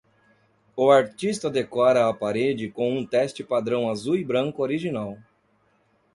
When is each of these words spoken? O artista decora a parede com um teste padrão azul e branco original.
O 0.75 0.89
artista 0.89 1.47
decora 1.47 2.09
a 2.09 2.11
parede 2.11 2.71
com 2.71 2.91
um 2.97 3.05
teste 3.05 3.43
padrão 3.43 3.87
azul 3.87 4.15
e 4.15 4.23
branco 4.23 4.63
original. 4.63 5.19